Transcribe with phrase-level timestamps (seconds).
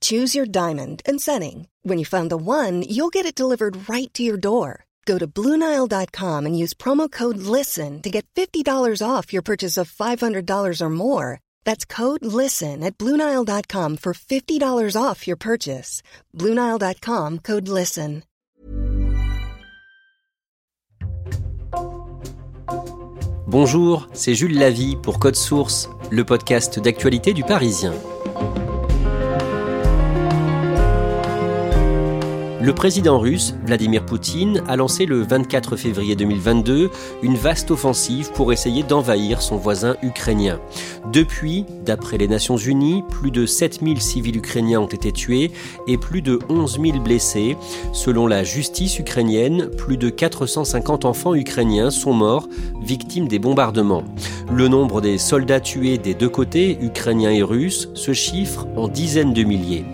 [0.00, 1.66] Choose your diamond and setting.
[1.82, 4.84] When you find the one, you'll get it delivered right to your door.
[5.06, 9.90] Go to Bluenile.com and use promo code LISTEN to get $50 off your purchase of
[9.90, 11.40] $500 or more.
[11.64, 16.02] That's code LISTEN at Bluenile.com for $50 off your purchase.
[16.36, 18.22] Bluenile.com code LISTEN.
[23.50, 27.94] Bonjour, c'est Jules Lavie pour Code Source, le podcast d'actualité du Parisien.
[32.62, 36.90] Le président russe, Vladimir Poutine, a lancé le 24 février 2022
[37.22, 40.60] une vaste offensive pour essayer d'envahir son voisin ukrainien.
[41.10, 45.52] Depuis, d'après les Nations Unies, plus de 7000 civils ukrainiens ont été tués
[45.86, 47.56] et plus de 11 000 blessés.
[47.94, 52.46] Selon la justice ukrainienne, plus de 450 enfants ukrainiens sont morts,
[52.82, 54.04] victimes des bombardements.
[54.52, 59.32] Le nombre des soldats tués des deux côtés, ukrainiens et russes, se chiffre en dizaines
[59.32, 59.86] de milliers.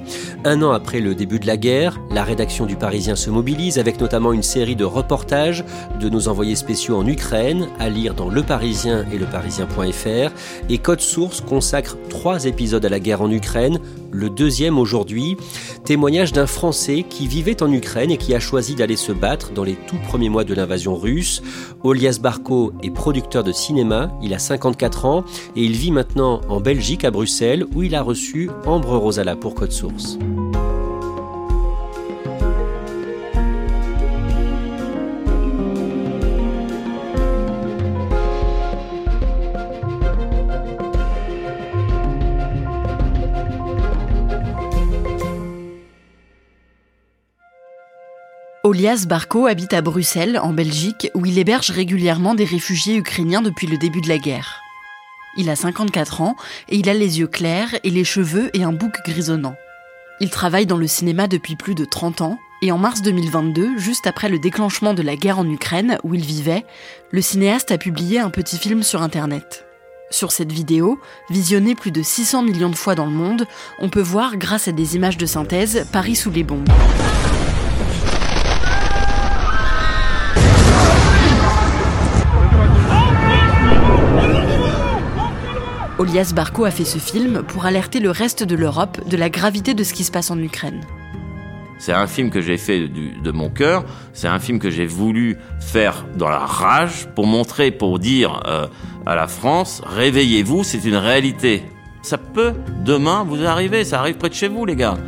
[0.44, 4.00] Un an après le début de la guerre, la rédaction du Parisien se mobilise avec
[4.00, 5.64] notamment une série de reportages
[6.00, 10.32] de nos envoyés spéciaux en Ukraine à lire dans Le Parisien et leparisien.fr
[10.70, 15.36] et Code Source consacre trois épisodes à la guerre en Ukraine, le deuxième aujourd'hui,
[15.84, 19.64] témoignage d'un Français qui vivait en Ukraine et qui a choisi d'aller se battre dans
[19.64, 21.42] les tout premiers mois de l'invasion russe.
[21.82, 25.24] Olias Barco est producteur de cinéma, il a 54 ans
[25.56, 29.54] et il vit maintenant en Belgique à Bruxelles où il a reçu Ambre Rosala pour
[29.54, 30.16] Code Source.
[48.76, 53.66] Olias Barco habite à Bruxelles, en Belgique, où il héberge régulièrement des réfugiés ukrainiens depuis
[53.66, 54.60] le début de la guerre.
[55.38, 56.36] Il a 54 ans
[56.68, 59.54] et il a les yeux clairs et les cheveux et un bouc grisonnant.
[60.20, 64.06] Il travaille dans le cinéma depuis plus de 30 ans et en mars 2022, juste
[64.06, 66.66] après le déclenchement de la guerre en Ukraine où il vivait,
[67.12, 69.64] le cinéaste a publié un petit film sur Internet.
[70.10, 71.00] Sur cette vidéo,
[71.30, 73.46] visionnée plus de 600 millions de fois dans le monde,
[73.78, 76.68] on peut voir, grâce à des images de synthèse, Paris sous les bombes.
[85.98, 89.72] Olias Barco a fait ce film pour alerter le reste de l'Europe de la gravité
[89.72, 90.82] de ce qui se passe en Ukraine.
[91.78, 95.38] C'est un film que j'ai fait de mon cœur, c'est un film que j'ai voulu
[95.58, 98.66] faire dans la rage pour montrer, pour dire euh,
[99.06, 101.62] à la France, réveillez-vous, c'est une réalité.
[102.02, 102.52] Ça peut
[102.84, 104.98] demain vous arriver, ça arrive près de chez vous les gars.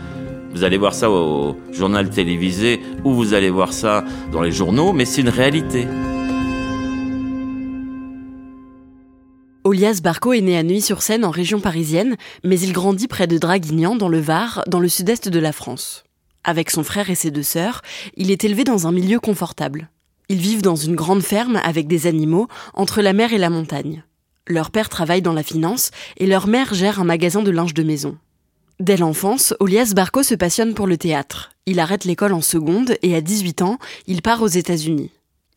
[0.55, 4.95] Vous allez voir ça au journal télévisé ou vous allez voir ça dans les journaux,
[4.95, 5.87] mais c'est une réalité.
[9.69, 13.97] Olias Barco est né à Neuilly-sur-Seine en région parisienne, mais il grandit près de Draguignan
[13.97, 16.05] dans le Var, dans le sud-est de la France.
[16.43, 17.83] Avec son frère et ses deux sœurs,
[18.17, 19.91] il est élevé dans un milieu confortable.
[20.31, 24.05] Ils vivent dans une grande ferme avec des animaux entre la mer et la montagne.
[24.47, 27.83] Leur père travaille dans la finance et leur mère gère un magasin de linge de
[27.83, 28.17] maison.
[28.81, 31.51] Dès l'enfance, Olias Barco se passionne pour le théâtre.
[31.67, 35.11] Il arrête l'école en seconde et à 18 ans, il part aux États-Unis.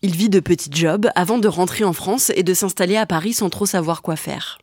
[0.03, 3.33] Il vit de petits jobs avant de rentrer en France et de s'installer à Paris
[3.33, 4.57] sans trop savoir quoi faire.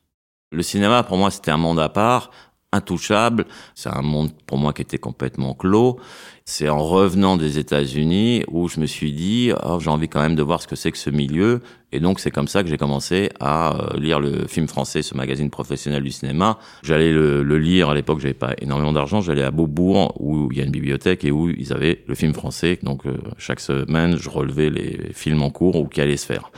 [0.50, 2.32] Le cinéma, pour moi, c'était un monde à part,
[2.72, 3.46] intouchable.
[3.74, 5.98] C'est un monde, pour moi, qui était complètement clos.
[6.44, 10.34] C'est en revenant des États-Unis où je me suis dit, oh, j'ai envie quand même
[10.34, 11.60] de voir ce que c'est que ce milieu.
[11.92, 15.14] Et donc, c'est comme ça que j'ai commencé à euh, lire le film français, ce
[15.14, 16.58] magazine professionnel du cinéma.
[16.82, 19.22] J'allais le, lire à l'époque, j'avais pas énormément d'argent.
[19.22, 22.34] J'allais à Beaubourg où il y a une bibliothèque et où ils avaient le film
[22.34, 22.78] français.
[22.82, 26.50] Donc, euh, chaque semaine, je relevais les films en cours ou qui allaient se faire.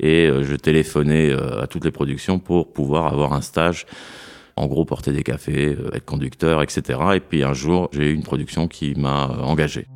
[0.00, 3.86] Et euh, je téléphonais à toutes les productions pour pouvoir avoir un stage
[4.60, 6.98] en gros porter des cafés, être conducteur, etc.
[7.14, 9.86] Et puis un jour, j'ai eu une production qui m'a engagé.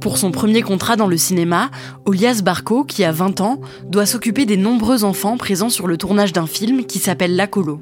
[0.00, 1.70] Pour son premier contrat dans le cinéma,
[2.04, 6.32] Olias Barco, qui a 20 ans, doit s'occuper des nombreux enfants présents sur le tournage
[6.32, 7.80] d'un film qui s'appelle La Colo.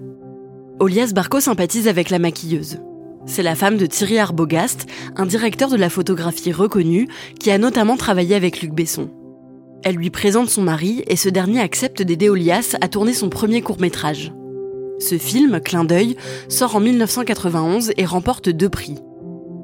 [0.81, 2.79] Olias Barco sympathise avec la maquilleuse.
[3.27, 7.09] C'est la femme de Thierry Arbogast, un directeur de la photographie reconnu
[7.41, 9.11] qui a notamment travaillé avec Luc Besson.
[9.83, 13.63] Elle lui présente son mari et ce dernier accepte d'aider Olias à tourner son premier
[13.63, 14.33] court-métrage.
[14.99, 16.17] Ce film, Clin d'œil,
[16.49, 18.97] sort en 1991 et remporte deux prix.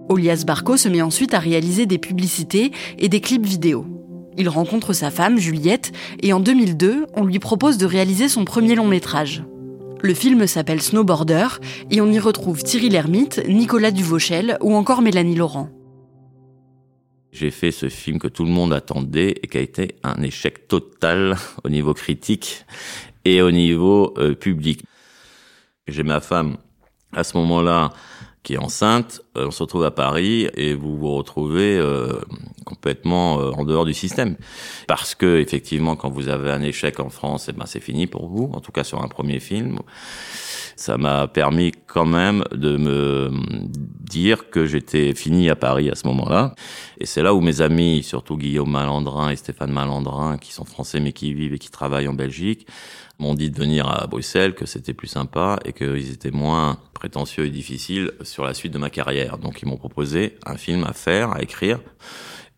[0.09, 3.87] Olias Barco se met ensuite à réaliser des publicités et des clips vidéo.
[4.37, 5.93] Il rencontre sa femme, Juliette,
[6.23, 9.45] et en 2002, on lui propose de réaliser son premier long métrage.
[10.03, 11.47] Le film s'appelle Snowboarder
[11.91, 15.69] et on y retrouve Thierry Lhermitte, Nicolas Duvauchel ou encore Mélanie Laurent.
[17.31, 20.69] J'ai fait ce film que tout le monde attendait et qui a été un échec
[20.69, 22.67] total au niveau critique
[23.25, 24.83] et au niveau euh, public.
[25.89, 26.59] J'ai ma femme
[27.13, 27.91] à ce moment-là
[28.43, 32.21] qui est enceinte, euh, on se retrouve à Paris et vous vous retrouvez euh,
[32.65, 34.37] complètement euh, en dehors du système.
[34.89, 38.29] Parce que effectivement, quand vous avez un échec en France, eh ben c'est fini pour
[38.29, 38.51] vous.
[38.53, 39.79] En tout cas sur un premier film,
[40.83, 43.31] ça m'a permis quand même de me
[43.69, 46.57] dire que j'étais fini à Paris à ce moment-là.
[46.99, 50.99] Et c'est là où mes amis, surtout Guillaume Malandrin et Stéphane Malandrin, qui sont français
[50.99, 52.67] mais qui vivent et qui travaillent en Belgique,
[53.21, 57.47] m'ont dit de venir à Bruxelles, que c'était plus sympa et qu'ils étaient moins prétentieux
[57.47, 59.39] et difficiles sur la suite de ma carrière.
[59.39, 61.79] Donc ils m'ont proposé un film à faire, à écrire.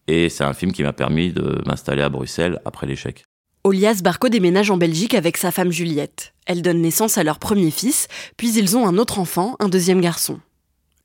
[0.08, 3.23] Et c'est un film qui m'a permis de m'installer à Bruxelles après l'échec.
[3.66, 6.34] Olias Barco déménage en Belgique avec sa femme Juliette.
[6.44, 10.02] Elle donne naissance à leur premier fils, puis ils ont un autre enfant, un deuxième
[10.02, 10.38] garçon.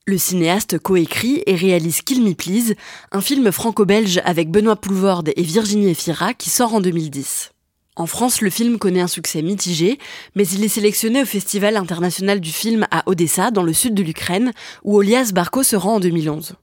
[0.06, 2.76] Le cinéaste coécrit et réalise Kill Me Please,
[3.14, 7.52] un film franco-belge avec Benoît Poulvorde et Virginie Efira qui sort en 2010.
[7.96, 9.98] En France, le film connaît un succès mitigé,
[10.36, 14.04] mais il est sélectionné au Festival international du film à Odessa, dans le sud de
[14.04, 14.52] l'Ukraine,
[14.84, 16.56] où Olias Barco se rend en 2011.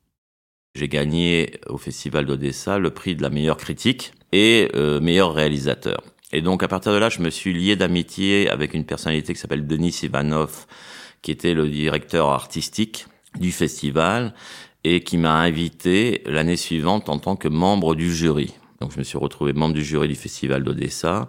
[0.74, 6.02] J'ai gagné au Festival d'Odessa le prix de la meilleure critique et euh, meilleur réalisateur.
[6.32, 9.40] Et donc à partir de là, je me suis lié d'amitié avec une personnalité qui
[9.40, 10.66] s'appelle Denis Ivanov,
[11.22, 13.06] qui était le directeur artistique
[13.40, 14.34] du festival
[14.84, 18.54] et qui m'a invité l'année suivante en tant que membre du jury.
[18.80, 21.28] Donc je me suis retrouvé membre du jury du festival d'Odessa.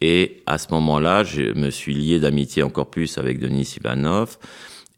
[0.00, 4.38] Et à ce moment-là, je me suis lié d'amitié encore plus avec Denis Ivanov.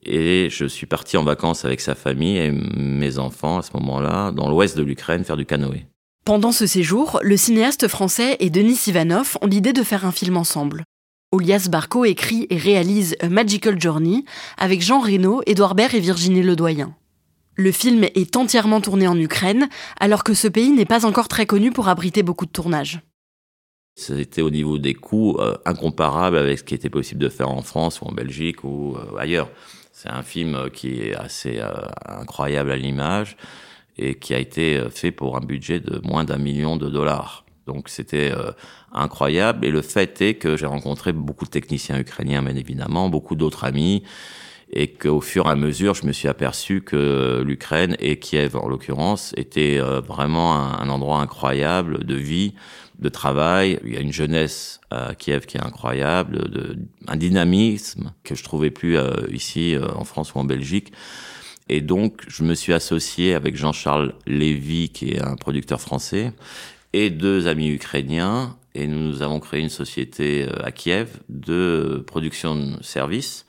[0.02, 4.30] Et je suis parti en vacances avec sa famille et mes enfants à ce moment-là,
[4.32, 5.89] dans l'ouest de l'Ukraine, faire du canoë.
[6.24, 10.36] Pendant ce séjour, le cinéaste français et Denis Ivanov ont l'idée de faire un film
[10.36, 10.84] ensemble.
[11.32, 14.24] Olias Barco écrit et réalise A Magical Journey
[14.58, 16.94] avec Jean Reno, Édouard Baird et Virginie Ledoyen.
[17.56, 19.68] Le film est entièrement tourné en Ukraine,
[19.98, 23.00] alors que ce pays n'est pas encore très connu pour abriter beaucoup de tournages.
[23.96, 27.62] C'était au niveau des coûts euh, incomparable avec ce qui était possible de faire en
[27.62, 29.50] France ou en Belgique ou euh, ailleurs.
[29.92, 31.60] C'est un film euh, qui est assez
[32.06, 33.36] incroyable à l'image
[34.00, 37.44] et qui a été fait pour un budget de moins d'un million de dollars.
[37.66, 38.32] Donc c'était
[38.92, 43.36] incroyable et le fait est que j'ai rencontré beaucoup de techniciens ukrainiens bien évidemment, beaucoup
[43.36, 44.02] d'autres amis
[44.72, 48.68] et qu'au fur et à mesure, je me suis aperçu que l'Ukraine et Kiev en
[48.68, 52.54] l'occurrence étaient euh, vraiment un, endroit incroyable de vie,
[53.00, 53.80] de travail.
[53.84, 58.44] Il y a une jeunesse à Kiev qui est incroyable, de, un dynamisme que je
[58.44, 60.92] trouvais plus euh, ici euh, en France ou en Belgique.
[61.72, 66.32] Et donc, je me suis associé avec Jean-Charles Lévy, qui est un producteur français,
[66.92, 72.82] et deux amis ukrainiens, et nous avons créé une société à Kiev de production de
[72.82, 73.46] services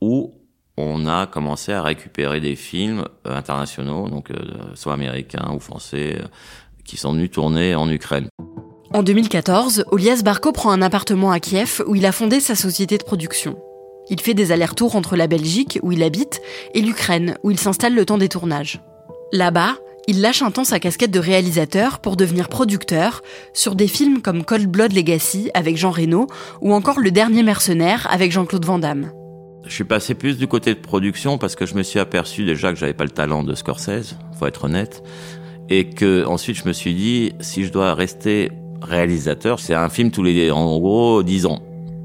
[0.00, 0.34] où
[0.76, 4.34] on a commencé à récupérer des films euh, internationaux, donc euh,
[4.74, 6.26] soit américains ou français, euh,
[6.84, 8.26] qui sont venus tourner en Ukraine.
[8.92, 12.98] En 2014, Olias Barco prend un appartement à Kiev où il a fondé sa société
[12.98, 13.56] de production.
[14.10, 16.40] Il fait des allers-retours entre la Belgique, où il habite,
[16.74, 18.80] et l'Ukraine, où il s'installe le temps des tournages.
[19.32, 23.22] Là-bas, il lâche un temps sa casquette de réalisateur pour devenir producteur
[23.54, 26.26] sur des films comme Cold Blood Legacy avec Jean Reno
[26.60, 29.10] ou encore Le Dernier Mercenaire avec Jean-Claude Van Damme.
[29.66, 32.70] Je suis passé plus du côté de production parce que je me suis aperçu déjà
[32.70, 35.02] que j'avais pas le talent de Scorsese, faut être honnête,
[35.70, 40.10] et que ensuite je me suis dit si je dois rester réalisateur, c'est un film
[40.10, 41.62] tous les en gros 10 ans.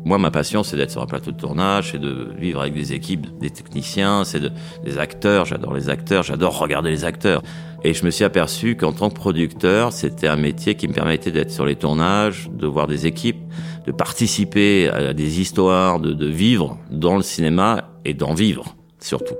[0.09, 2.93] Moi, ma passion, c'est d'être sur un plateau de tournage, c'est de vivre avec des
[2.93, 4.49] équipes, des techniciens, c'est de,
[4.83, 5.45] des acteurs.
[5.45, 7.43] J'adore les acteurs, j'adore regarder les acteurs.
[7.83, 11.29] Et je me suis aperçu qu'en tant que producteur, c'était un métier qui me permettait
[11.29, 13.37] d'être sur les tournages, de voir des équipes,
[13.85, 19.35] de participer à des histoires, de vivre dans le cinéma et d'en vivre, surtout.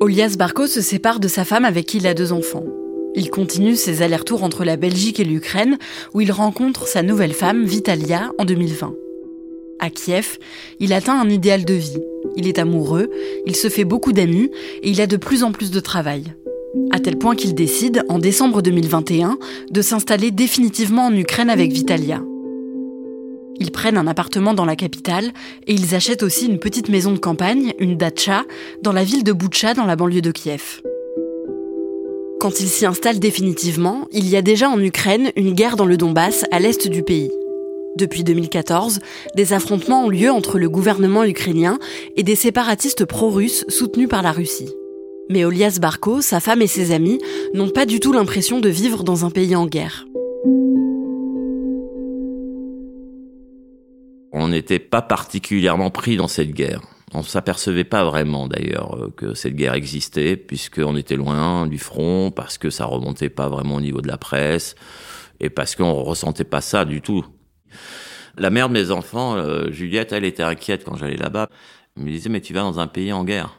[0.00, 2.64] Olias Barco se sépare de sa femme avec qui il a deux enfants.
[3.14, 5.78] Il continue ses allers-retours entre la Belgique et l'Ukraine,
[6.14, 8.94] où il rencontre sa nouvelle femme, Vitalia, en 2020.
[9.80, 10.38] À Kiev,
[10.78, 11.98] il atteint un idéal de vie.
[12.36, 13.10] Il est amoureux,
[13.46, 14.50] il se fait beaucoup d'amis
[14.82, 16.24] et il a de plus en plus de travail.
[16.92, 19.38] À tel point qu'il décide, en décembre 2021,
[19.70, 22.22] de s'installer définitivement en Ukraine avec Vitalia.
[23.58, 25.32] Ils prennent un appartement dans la capitale
[25.66, 28.44] et ils achètent aussi une petite maison de campagne, une datcha,
[28.82, 30.80] dans la ville de Boutcha, dans la banlieue de Kiev.
[32.40, 35.98] Quand ils s'y installent définitivement, il y a déjà en Ukraine une guerre dans le
[35.98, 37.30] Donbass, à l'est du pays.
[37.98, 39.00] Depuis 2014,
[39.36, 41.78] des affrontements ont lieu entre le gouvernement ukrainien
[42.16, 44.70] et des séparatistes pro-russes soutenus par la Russie.
[45.28, 47.18] Mais Olias Barko, sa femme et ses amis
[47.52, 50.06] n'ont pas du tout l'impression de vivre dans un pays en guerre.
[54.32, 56.80] On n'était pas particulièrement pris dans cette guerre.
[57.12, 62.30] On s'apercevait pas vraiment d'ailleurs euh, que cette guerre existait, puisqu'on était loin du front,
[62.30, 64.76] parce que ça remontait pas vraiment au niveau de la presse,
[65.40, 67.26] et parce qu'on ressentait pas ça du tout.
[68.38, 71.48] La mère de mes enfants, euh, Juliette, elle était inquiète quand j'allais là-bas.
[71.96, 73.56] Elle me disait, mais tu vas dans un pays en guerre.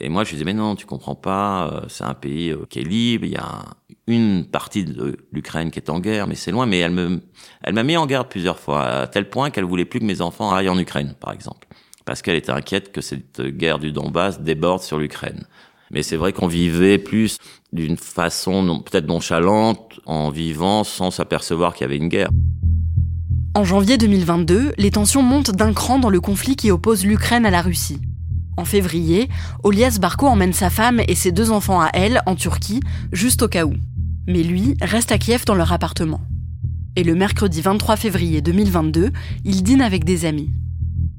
[0.00, 2.84] Et moi, je disais, mais non, tu comprends pas, euh, c'est un pays qui est
[2.84, 3.64] libre, il y a
[4.06, 6.66] une partie de l'Ukraine qui est en guerre, mais c'est loin.
[6.66, 7.20] Mais elle
[7.64, 10.20] elle m'a mis en garde plusieurs fois, à tel point qu'elle voulait plus que mes
[10.20, 11.67] enfants aillent en Ukraine, par exemple
[12.08, 15.44] parce qu'elle était inquiète que cette guerre du Donbass déborde sur l'Ukraine.
[15.90, 17.36] Mais c'est vrai qu'on vivait plus
[17.74, 22.30] d'une façon peut-être nonchalante, en vivant sans s'apercevoir qu'il y avait une guerre.
[23.54, 27.50] En janvier 2022, les tensions montent d'un cran dans le conflit qui oppose l'Ukraine à
[27.50, 28.00] la Russie.
[28.56, 29.28] En février,
[29.62, 32.80] Olias Barko emmène sa femme et ses deux enfants à elle, en Turquie,
[33.12, 33.74] juste au cas où.
[34.26, 36.22] Mais lui reste à Kiev dans leur appartement.
[36.96, 39.10] Et le mercredi 23 février 2022,
[39.44, 40.48] il dîne avec des amis.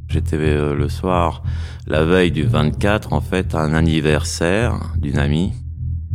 [0.09, 1.43] J'étais euh, le soir,
[1.85, 5.53] la veille du 24, en fait, à un anniversaire d'une amie.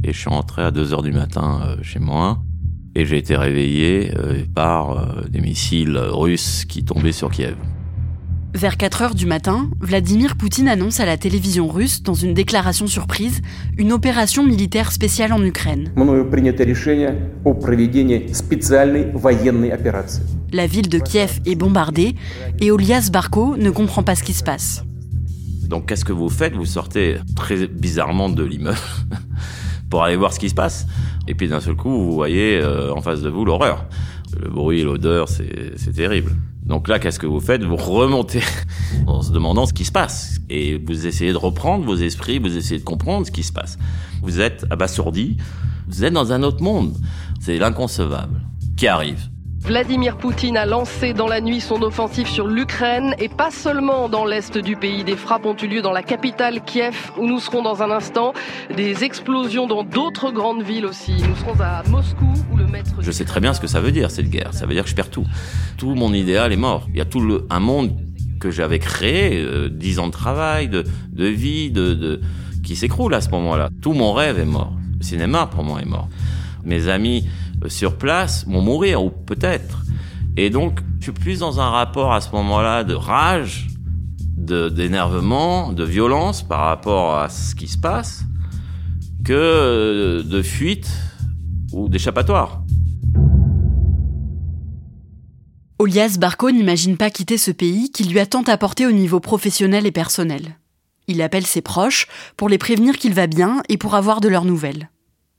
[0.02, 2.42] Et je suis rentré à 2 heures du matin euh, chez moi.
[2.96, 7.56] Et j'ai été réveillé euh, par des missiles russes qui tombaient sur Kiev.
[8.54, 12.86] Vers 4 heures du matin, Vladimir Poutine annonce à la télévision russe, dans une déclaration
[12.86, 13.42] surprise,
[13.78, 15.92] une opération militaire spéciale en Ukraine.
[20.52, 22.14] La ville de Kiev est bombardée
[22.60, 24.84] et Olias Barko ne comprend pas ce qui se passe.
[25.66, 26.54] Donc qu'est-ce que vous faites?
[26.54, 28.78] Vous sortez très bizarrement de l'immeuble
[29.90, 30.86] pour aller voir ce qui se passe.
[31.26, 33.86] Et puis d'un seul coup, vous voyez euh, en face de vous l'horreur.
[34.40, 36.30] Le bruit, l'odeur, c'est terrible.
[36.64, 37.62] Donc là, qu'est-ce que vous faites?
[37.62, 38.40] Vous remontez
[39.06, 40.40] en se demandant ce qui se passe.
[40.48, 43.78] Et vous essayez de reprendre vos esprits, vous essayez de comprendre ce qui se passe.
[44.22, 45.36] Vous êtes abasourdi,
[45.88, 46.94] vous êtes dans un autre monde.
[47.40, 48.40] C'est l'inconcevable
[48.76, 49.28] qui arrive.
[49.64, 54.26] Vladimir Poutine a lancé dans la nuit son offensive sur l'Ukraine et pas seulement dans
[54.26, 55.04] l'est du pays.
[55.04, 58.34] Des frappes ont eu lieu dans la capitale Kiev où nous serons dans un instant.
[58.76, 61.14] Des explosions dans d'autres grandes villes aussi.
[61.14, 62.90] Nous serons à Moscou où le maître...
[62.98, 64.52] Je sais très bien ce que ça veut dire cette guerre.
[64.52, 65.24] Ça veut dire que je perds tout.
[65.78, 66.86] Tout mon idéal est mort.
[66.90, 67.96] Il y a tout le, un monde
[68.40, 72.20] que j'avais créé, euh, dix ans de travail, de, de vie, de, de
[72.62, 73.70] qui s'écroule à ce moment-là.
[73.80, 74.74] Tout mon rêve est mort.
[74.98, 76.08] Le cinéma pour moi est mort.
[76.64, 77.26] Mes amis
[77.68, 79.84] sur place vont mourir, ou peut-être.
[80.36, 83.68] Et donc, je suis plus dans un rapport à ce moment-là de rage,
[84.36, 88.24] d'énervement, de violence par rapport à ce qui se passe,
[89.24, 90.90] que de fuite
[91.72, 92.62] ou d'échappatoire.
[95.78, 99.86] Olias Barco n'imagine pas quitter ce pays qui lui a tant apporté au niveau professionnel
[99.86, 100.56] et personnel.
[101.08, 102.06] Il appelle ses proches
[102.36, 104.88] pour les prévenir qu'il va bien et pour avoir de leurs nouvelles.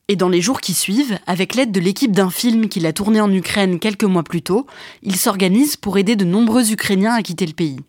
[0.07, 3.21] Et dans les jours qui suivent, avec l'aide de l'équipe d'un film qu'il a tourné
[3.21, 4.67] en Ukraine quelques mois plus tôt,
[5.01, 7.79] il s'organise pour aider de nombreux Ukrainiens à quitter le pays.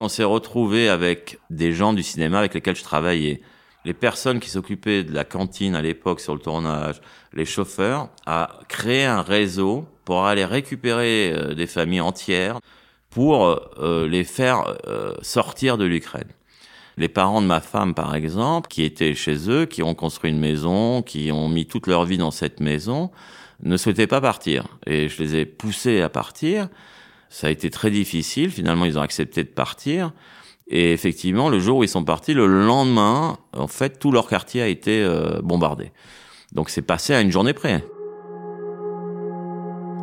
[0.00, 3.40] On s'est retrouvé avec des gens du cinéma avec lesquels je travaillais.
[3.86, 7.00] Les personnes qui s'occupaient de la cantine à l'époque sur le tournage,
[7.32, 12.60] les chauffeurs, à créer un réseau pour aller récupérer euh, des familles entières
[13.08, 16.28] pour euh, les faire euh, sortir de l'Ukraine.
[16.98, 20.40] Les parents de ma femme, par exemple, qui étaient chez eux, qui ont construit une
[20.40, 23.12] maison, qui ont mis toute leur vie dans cette maison,
[23.62, 24.66] ne souhaitaient pas partir.
[24.84, 26.68] Et je les ai poussés à partir.
[27.30, 28.50] Ça a été très difficile.
[28.50, 30.12] Finalement, ils ont accepté de partir.
[30.66, 34.60] Et effectivement, le jour où ils sont partis, le lendemain, en fait, tout leur quartier
[34.60, 35.92] a été euh, bombardé.
[36.52, 37.84] Donc c'est passé à une journée près.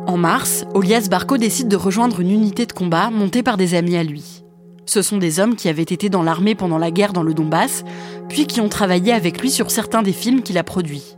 [0.06, 3.96] En mars, Olias Barco décide de rejoindre une unité de combat montée par des amis
[3.96, 4.45] à lui.
[4.86, 7.84] Ce sont des hommes qui avaient été dans l'armée pendant la guerre dans le Donbass,
[8.28, 11.16] puis qui ont travaillé avec lui sur certains des films qu'il a produits.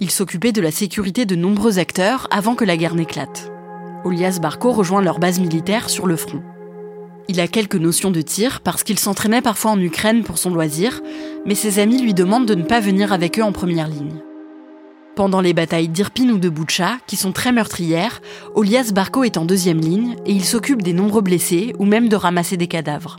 [0.00, 3.52] Il s'occupait de la sécurité de nombreux acteurs avant que la guerre n'éclate.
[4.04, 6.42] Olias Barco rejoint leur base militaire sur le front.
[7.28, 11.00] Il a quelques notions de tir parce qu'il s'entraînait parfois en Ukraine pour son loisir,
[11.46, 14.22] mais ses amis lui demandent de ne pas venir avec eux en première ligne.
[15.14, 18.22] Pendant les batailles d'Irpin ou de Boucha, qui sont très meurtrières,
[18.54, 22.16] Olias Barco est en deuxième ligne et il s'occupe des nombreux blessés ou même de
[22.16, 23.18] ramasser des cadavres.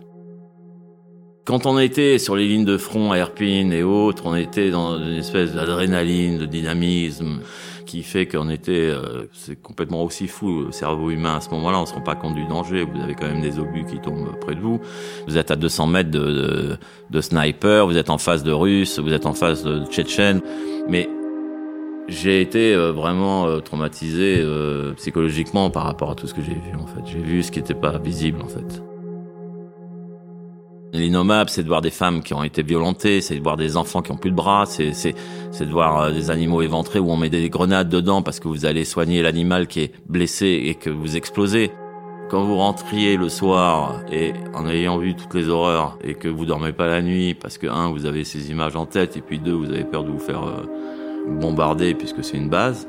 [1.45, 4.97] Quand on était sur les lignes de front à Erpin et autres, on était dans
[4.97, 7.41] une espèce d'adrénaline, de dynamisme
[7.85, 11.79] qui fait qu'on était, euh, c'est complètement aussi fou le cerveau humain à ce moment-là.
[11.79, 12.85] On se rend pas compte du danger.
[12.85, 14.79] Vous avez quand même des obus qui tombent près de vous.
[15.27, 16.77] Vous êtes à 200 mètres de, de,
[17.11, 17.85] de sniper.
[17.85, 18.97] Vous êtes en face de Russes.
[18.97, 20.41] Vous êtes en face de Tchétchènes.
[20.87, 21.07] Mais
[22.07, 24.43] j'ai été euh, vraiment euh, traumatisé
[24.97, 27.01] psychologiquement par rapport à tout ce que j'ai vu en fait.
[27.05, 28.83] J'ai vu ce qui n'était pas visible en fait.
[30.93, 34.03] L'innommable, c'est de voir des femmes qui ont été violentées, c'est de voir des enfants
[34.03, 35.15] qui ont plus de bras, c'est c'est
[35.49, 38.47] c'est de voir euh, des animaux éventrés où on met des grenades dedans parce que
[38.47, 41.71] vous allez soigner l'animal qui est blessé et que vous explosez.
[42.29, 46.45] Quand vous rentriez le soir et en ayant vu toutes les horreurs et que vous
[46.45, 49.39] dormez pas la nuit parce que un vous avez ces images en tête et puis
[49.39, 50.63] deux vous avez peur de vous faire euh,
[51.27, 52.87] bombarder puisque c'est une base.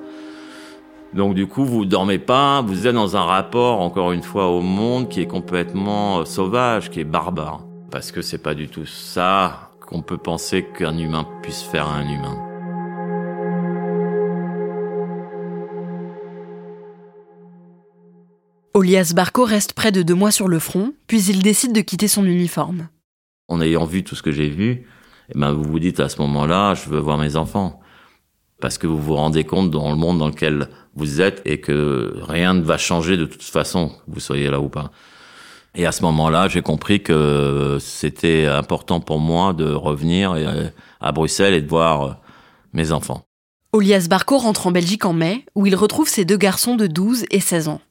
[1.12, 4.60] Donc du coup, vous dormez pas, vous êtes dans un rapport encore une fois au
[4.60, 7.64] monde qui est complètement euh, sauvage, qui est barbare
[7.94, 11.94] parce que c'est pas du tout ça qu'on peut penser qu'un humain puisse faire à
[11.94, 12.36] un humain.
[18.74, 22.08] Olias Barco reste près de deux mois sur le front, puis il décide de quitter
[22.08, 22.88] son uniforme.
[23.46, 24.88] En ayant vu tout ce que j'ai vu,
[25.32, 27.80] eh ben vous vous dites à ce moment-là, je veux voir mes enfants.
[28.64, 32.14] Parce que vous vous rendez compte dans le monde dans lequel vous êtes et que
[32.22, 34.90] rien ne va changer de toute façon, que vous soyez là ou pas.
[35.74, 40.68] Et à ce moment-là, j'ai compris que c'était important pour moi de revenir euh,
[41.02, 42.12] à Bruxelles et de voir euh,
[42.72, 43.26] mes enfants.
[43.74, 47.26] Olias Barco rentre en Belgique en mai, où il retrouve ses deux garçons de 12
[47.30, 47.82] et 16 ans.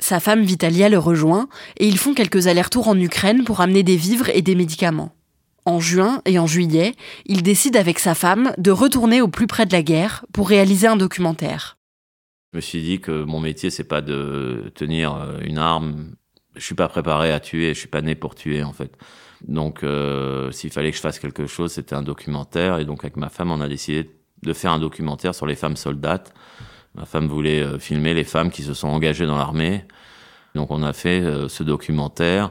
[0.00, 1.48] Sa femme Vitalia le rejoint
[1.78, 5.14] et ils font quelques allers-retours en Ukraine pour amener des vivres et des médicaments.
[5.66, 6.94] En juin et en juillet,
[7.26, 10.86] il décide avec sa femme de retourner au plus près de la guerre pour réaliser
[10.86, 11.76] un documentaire.
[12.52, 16.14] Je me suis dit que mon métier, c'est pas de tenir euh, une arme
[16.56, 18.96] je suis pas préparé à tuer, je suis pas né pour tuer en fait.
[19.46, 23.16] Donc euh, s'il fallait que je fasse quelque chose, c'était un documentaire et donc avec
[23.16, 24.10] ma femme, on a décidé
[24.42, 26.34] de faire un documentaire sur les femmes soldates.
[26.94, 29.84] Ma femme voulait euh, filmer les femmes qui se sont engagées dans l'armée.
[30.54, 32.50] Donc on a fait ce documentaire.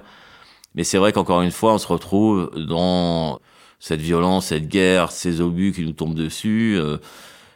[0.76, 3.40] Mais c'est vrai qu'encore une fois, on se retrouve dans
[3.80, 6.80] cette violence, cette guerre, ces obus qui nous tombent dessus,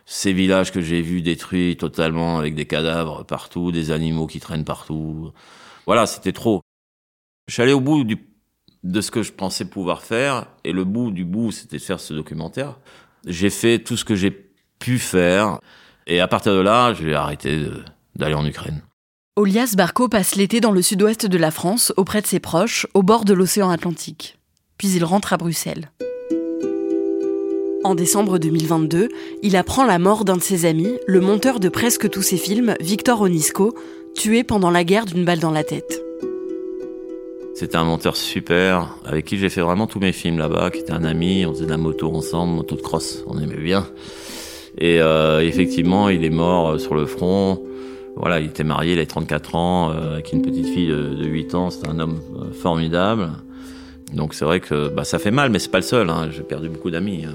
[0.06, 4.65] ces villages que j'ai vus détruits totalement avec des cadavres partout, des animaux qui traînent
[4.65, 5.32] partout.
[5.86, 6.62] Voilà, c'était trop.
[7.47, 8.17] Je suis allé au bout du,
[8.84, 11.99] de ce que je pensais pouvoir faire, et le bout du bout, c'était de faire
[11.99, 12.80] ce documentaire.
[13.26, 14.32] J'ai fait tout ce que j'ai
[14.80, 15.60] pu faire,
[16.08, 17.67] et à partir de là, j'ai arrêté
[18.15, 18.82] d'aller en Ukraine.
[19.36, 23.02] Olias Barco passe l'été dans le sud-ouest de la France, auprès de ses proches, au
[23.02, 24.38] bord de l'océan Atlantique.
[24.78, 25.89] Puis il rentre à Bruxelles.
[27.84, 29.10] En décembre 2022,
[29.41, 32.76] il apprend la mort d'un de ses amis, le monteur de presque tous ses films,
[32.80, 33.74] Victor Onisco,
[34.13, 36.04] tué pendant la guerre d'une balle dans la tête.
[37.56, 40.93] C'était un monteur super, avec qui j'ai fait vraiment tous mes films là-bas, qui était
[40.93, 43.88] un ami, on faisait de la moto ensemble, moto de cross, on aimait bien.
[44.78, 47.63] Et euh, effectivement, il est mort euh, sur le front.
[48.15, 51.56] Voilà, il était marié, il avait 34 ans, euh, avec une petite fille de, 8
[51.56, 52.19] ans, c'était un homme
[52.62, 53.32] formidable.
[54.13, 56.30] Donc c'est vrai que bah, ça fait mal, mais c'est pas le seul, hein.
[56.32, 57.26] j'ai perdu beaucoup d'amis.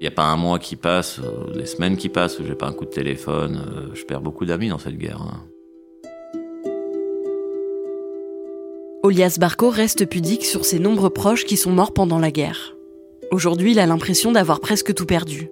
[0.00, 1.20] Il n'y a pas un mois qui passe,
[1.54, 3.90] des semaines qui passent où j'ai pas un coup de téléphone.
[3.94, 5.22] Je perds beaucoup d'amis dans cette guerre.
[5.22, 5.40] Hein.
[9.04, 12.76] Olias Barco reste pudique sur ses nombreux proches qui sont morts pendant la guerre.
[13.32, 15.48] Aujourd'hui, il a l'impression d'avoir presque tout perdu.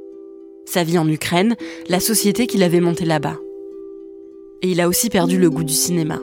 [0.66, 1.56] Sa vie en Ukraine,
[1.88, 3.38] la société qu'il avait montée là-bas.
[4.62, 6.18] Et il a aussi perdu le goût du cinéma.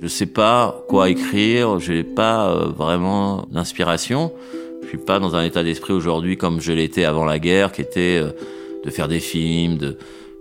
[0.00, 4.32] Je sais pas quoi écrire, j'ai pas euh, vraiment d'inspiration.
[4.82, 7.82] Je suis pas dans un état d'esprit aujourd'hui comme je l'étais avant la guerre, qui
[7.82, 8.30] était euh,
[8.84, 9.96] de faire des films, de,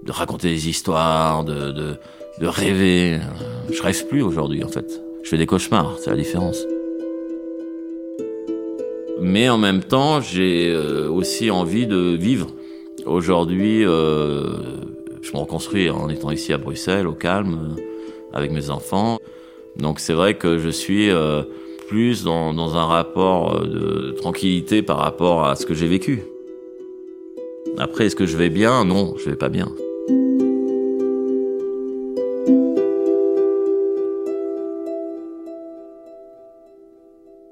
[0.07, 3.19] raconter des histoires, de, de rêver.
[3.71, 5.01] Je rêve plus aujourd'hui en fait.
[5.23, 6.57] Je fais des cauchemars, c'est la différence.
[9.21, 12.47] Mais en même temps, j'ai euh, aussi envie de vivre.
[13.05, 14.53] Aujourd'hui, euh,
[15.21, 17.82] je me reconstruis en étant ici à Bruxelles, au calme, euh,
[18.34, 19.19] avec mes enfants.
[19.77, 21.10] Donc c'est vrai que je suis
[21.89, 26.21] plus dans, un rapport de tranquillité par rapport à ce que j'ai vécu.
[27.79, 28.86] Après, est-ce que je vais bien?
[28.86, 29.67] Non, je vais pas bien.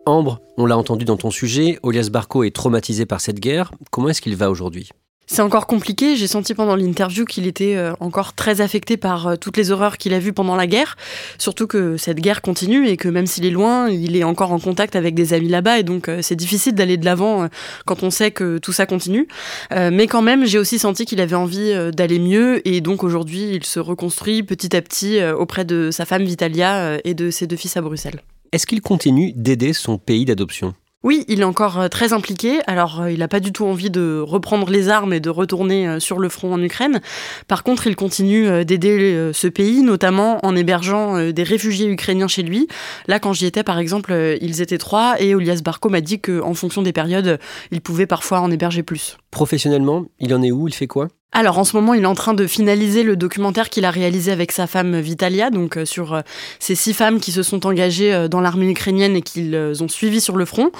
[0.05, 3.71] Ambre, on l'a entendu dans ton sujet, Olias Barco est traumatisé par cette guerre.
[3.91, 4.89] Comment est-ce qu'il va aujourd'hui?
[5.27, 6.15] C'est encore compliqué.
[6.15, 9.97] J'ai senti pendant l'interview qu'il était euh, encore très affecté par euh, toutes les horreurs
[9.97, 10.95] qu'il a vues pendant la guerre.
[11.37, 14.59] Surtout que cette guerre continue et que même s'il est loin, il est encore en
[14.59, 15.79] contact avec des amis là-bas.
[15.79, 17.47] Et donc, euh, c'est difficile d'aller de l'avant
[17.85, 19.27] quand on sait que tout ça continue.
[19.71, 22.65] mais quand même, j'ai aussi senti qu'il avait envie d'aller mieux.
[22.67, 27.13] Et donc, aujourd'hui, il se reconstruit petit à petit auprès de sa femme Vitalia et
[27.13, 28.21] de ses deux fils à Bruxelles.
[28.51, 30.73] Est-ce qu'il continue d'aider son pays d'adoption?
[31.03, 32.59] Oui, il est encore euh, très impliqué.
[32.65, 35.87] Alors, euh, il n'a pas du tout envie de reprendre les armes et de retourner
[35.87, 37.01] euh, sur le front en Ukraine.
[37.47, 42.67] Par contre, il continue d'aider ce pays, notamment en hébergeant des réfugiés ukrainiens chez lui.
[43.07, 46.53] Là, quand j'y étais, par exemple, ils étaient trois et Olias Barco m'a dit qu'en
[46.53, 47.39] fonction des périodes,
[47.71, 49.17] il pouvait parfois en héberger plus.
[49.31, 51.09] Professionnellement, il en est où Il fait quoi?
[51.33, 54.31] Alors en ce moment, il est en train de finaliser le documentaire qu'il a réalisé
[54.31, 56.21] avec sa femme Vitalia, donc euh, sur euh,
[56.57, 60.21] ces six femmes qui se sont engagées euh, dans l'armée ukrainienne et qu'ils ont suivi
[60.21, 60.71] sur le front.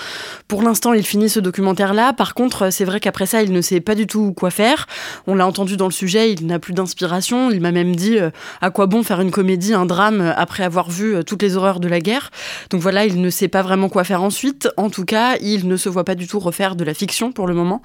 [0.48, 2.14] Pour l'instant, il finit ce documentaire-là.
[2.14, 4.88] Par contre, c'est vrai qu'après ça, il ne sait pas du tout quoi faire.
[5.28, 7.52] On l'a entendu dans le sujet, il n'a plus d'inspiration.
[7.52, 8.18] Il m'a même dit
[8.62, 11.88] à quoi bon faire une comédie, un drame après avoir vu toutes les horreurs de
[11.88, 12.32] la guerre?
[12.70, 14.70] Donc voilà, il ne sait pas vraiment quoi faire ensuite.
[14.78, 17.48] En tout cas, il ne se voit pas du tout refaire de la fiction pour
[17.48, 17.82] le moment.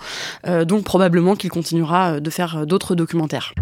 [0.67, 3.55] Donc probablement qu'il continuera de faire d'autres documentaires.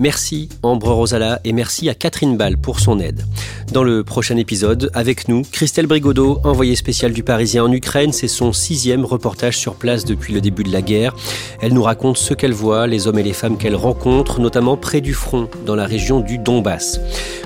[0.00, 3.26] Merci Ambre Rosala et merci à Catherine Ball pour son aide.
[3.70, 8.26] Dans le prochain épisode, avec nous, Christelle Brigodeau, envoyée spéciale du Parisien en Ukraine, c'est
[8.26, 11.14] son sixième reportage sur place depuis le début de la guerre.
[11.60, 15.02] Elle nous raconte ce qu'elle voit, les hommes et les femmes qu'elle rencontre, notamment près
[15.02, 16.98] du front, dans la région du Donbass.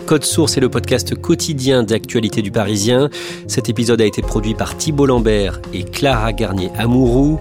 [0.06, 3.10] Code Source est le podcast quotidien d'actualité du Parisien.
[3.48, 7.40] Cet épisode a été produit par Thibault Lambert et Clara Garnier-Amouroux.